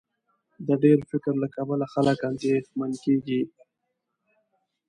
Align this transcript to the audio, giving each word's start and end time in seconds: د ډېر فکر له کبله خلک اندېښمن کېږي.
د 0.67 0.69
ډېر 0.83 0.99
فکر 1.11 1.33
له 1.43 1.47
کبله 1.55 1.85
خلک 1.93 2.19
اندېښمن 2.29 2.91
کېږي. 3.03 3.41